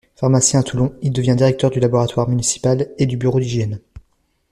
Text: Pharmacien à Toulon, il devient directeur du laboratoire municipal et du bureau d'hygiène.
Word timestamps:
Pharmacien 0.15 0.61
à 0.61 0.63
Toulon, 0.63 0.95
il 1.03 1.11
devient 1.13 1.35
directeur 1.37 1.69
du 1.69 1.79
laboratoire 1.79 2.27
municipal 2.27 2.89
et 2.97 3.05
du 3.05 3.17
bureau 3.17 3.39
d'hygiène. 3.39 3.79